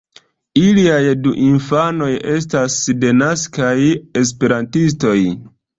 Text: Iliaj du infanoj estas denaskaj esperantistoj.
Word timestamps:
Iliaj 0.61 1.01
du 1.25 1.33
infanoj 1.49 2.09
estas 2.39 2.81
denaskaj 3.05 3.79
esperantistoj. 4.25 5.19